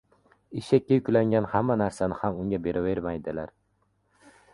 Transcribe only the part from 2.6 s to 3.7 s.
beravermaydilar.